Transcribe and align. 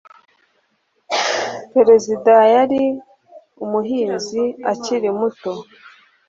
Perezida 1.73 2.33
yari 2.55 2.81
umuhinzi 3.63 4.43
akiri 4.71 5.09
muto 5.19 5.51